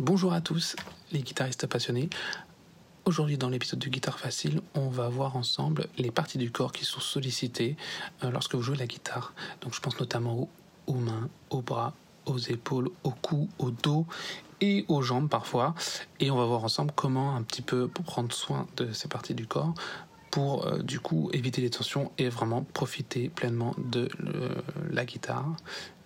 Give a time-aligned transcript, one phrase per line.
[0.00, 0.76] Bonjour à tous
[1.12, 2.08] les guitaristes passionnés.
[3.04, 6.86] Aujourd'hui dans l'épisode de Guitare Facile, on va voir ensemble les parties du corps qui
[6.86, 7.76] sont sollicitées
[8.24, 9.34] euh, lorsque vous jouez la guitare.
[9.60, 10.48] Donc je pense notamment
[10.86, 11.92] aux, mains, aux bras,
[12.24, 14.06] aux épaules, au cou, au dos
[14.62, 15.74] et aux jambes parfois.
[16.18, 19.46] Et on va voir ensemble comment un petit peu prendre soin de ces parties du
[19.46, 19.74] corps
[20.30, 24.08] pour euh, du coup éviter les tensions et vraiment profiter pleinement de
[24.88, 25.56] la guitare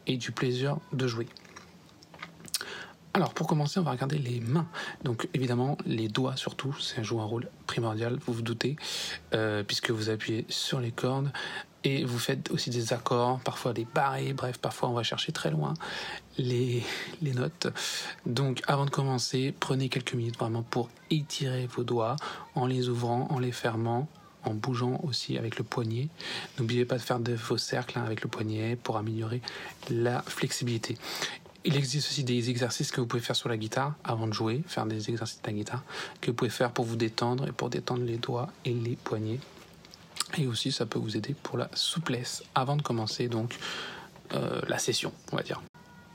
[0.08, 1.29] et du plaisir de jouer.
[3.16, 4.66] Alors pour commencer, on va regarder les mains.
[5.04, 8.74] Donc évidemment, les doigts surtout, ça joue un rôle primordial, vous vous doutez,
[9.34, 11.30] euh, puisque vous appuyez sur les cordes
[11.84, 15.52] et vous faites aussi des accords, parfois des barrés, bref, parfois on va chercher très
[15.52, 15.74] loin
[16.38, 16.82] les,
[17.22, 17.69] les notes.
[18.27, 22.16] Donc avant de commencer, prenez quelques minutes vraiment pour étirer vos doigts
[22.56, 24.08] en les ouvrant, en les fermant,
[24.42, 26.08] en bougeant aussi avec le poignet.
[26.58, 29.41] N'oubliez pas de faire de faux cercles hein, avec le poignet pour améliorer
[29.88, 30.96] la flexibilité.
[31.66, 34.62] Il existe aussi des exercices que vous pouvez faire sur la guitare avant de jouer,
[34.66, 35.82] faire des exercices de la guitare
[36.20, 39.41] que vous pouvez faire pour vous détendre et pour détendre les doigts et les poignets.
[40.36, 43.56] Et aussi, ça peut vous aider pour la souplesse avant de commencer donc
[44.34, 45.62] euh, la session, on va dire.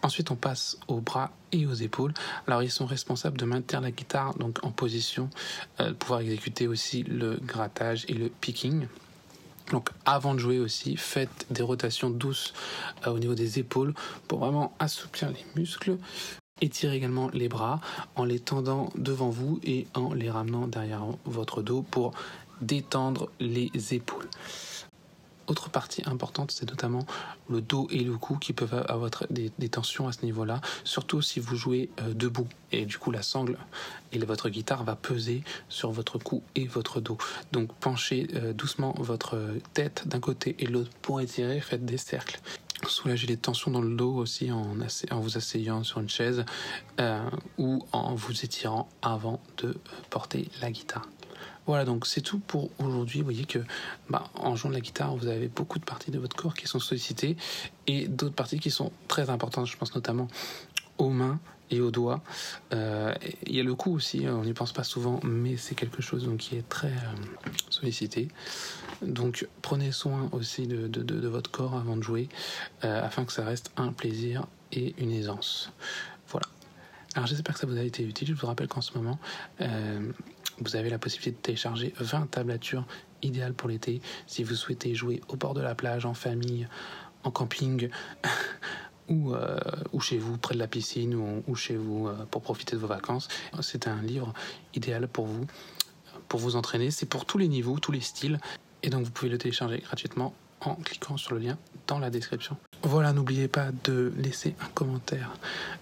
[0.04, 2.14] Ensuite, on passe aux bras et aux épaules.
[2.46, 5.30] Alors, ils sont responsables de maintenir la guitare donc en position,
[5.80, 8.88] euh, de pouvoir exécuter aussi le grattage et le picking.
[9.72, 12.54] Donc avant de jouer aussi, faites des rotations douces
[13.06, 13.94] euh, au niveau des épaules
[14.28, 15.98] pour vraiment assouplir les muscles.
[16.62, 17.80] Étirez également les bras
[18.16, 22.14] en les tendant devant vous et en les ramenant derrière votre dos pour
[22.62, 24.28] détendre les épaules.
[25.50, 27.06] Autre partie importante, c'est notamment
[27.50, 31.40] le dos et le cou qui peuvent avoir des, tensions à ce niveau-là, surtout si
[31.40, 32.48] vous jouez euh, debout.
[32.72, 33.58] Et du coup, la sangle
[34.12, 37.18] et votre guitare va peser sur votre cou et votre dos.
[37.52, 39.40] Donc penchez euh, doucement votre
[39.74, 42.40] tête d'un côté et l'autre pour étirer, faites des cercles.
[42.88, 44.76] Soulagez les tensions dans le dos aussi en,
[45.20, 46.46] vous asseyant sur une chaise
[47.00, 49.76] euh, ou en vous étirant avant de
[50.10, 51.08] porter la guitare.
[51.70, 53.20] Voilà, donc c'est tout pour aujourd'hui.
[53.20, 53.60] Vous voyez que
[54.10, 56.66] bah, en jouant de la guitare, vous avez beaucoup de parties de votre corps qui
[56.66, 57.38] sont sollicitées
[57.86, 59.68] et d'autres parties qui sont très importantes.
[59.68, 60.28] Je pense notamment
[60.98, 62.24] aux mains et aux doigts.
[62.74, 63.14] Euh,
[63.46, 66.26] il y a le cou aussi, on n'y pense pas souvent, mais c'est quelque chose
[66.26, 68.30] donc, qui est très euh, sollicité.
[69.04, 72.30] Donc prenez soin aussi de, votre corps avant de jouer,
[72.84, 75.72] euh, afin que ça reste un plaisir et une aisance.
[76.30, 76.48] Voilà.
[77.14, 78.30] Alors j'espère que ça vous a été utile.
[78.30, 79.20] Je vous rappelle qu'en ce moment,
[80.62, 82.86] vous avez la possibilité de télécharger 20 tablatures
[83.22, 86.68] idéales pour l'été si vous souhaitez jouer au bord de la plage, en famille,
[87.24, 87.90] en camping.
[89.12, 89.58] Ou, euh,
[89.92, 92.86] ou, chez vous, près de la piscine, ou, chez vous euh, pour profiter de vos
[92.86, 93.28] vacances.
[93.62, 94.36] C'est un livre
[94.76, 95.48] idéal pour vous,
[96.28, 96.92] pour vous entraîner.
[96.92, 98.40] C'est pour tous les niveaux, tous les styles.
[98.84, 102.56] Et donc vous pouvez le télécharger gratuitement en cliquant sur le lien dans la description.
[102.84, 105.34] Voilà, n'oubliez pas de laisser un commentaire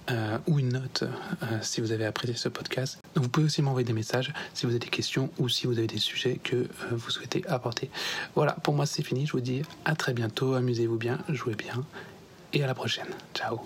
[0.10, 1.04] euh, ou une note
[1.44, 2.98] euh, si vous avez apprécié ce podcast.
[3.16, 5.88] vous pouvez aussi m'envoyer des messages si vous avez des questions ou si vous avez
[5.88, 7.92] des sujets que euh, vous souhaitez apporter.
[8.34, 9.28] Voilà, pour moi c'est fini.
[9.28, 10.56] Je vous dis à très bientôt.
[10.56, 11.86] Amusez-vous bien, jouez bien
[12.54, 13.10] et à la prochaine.
[13.36, 13.62] Ciao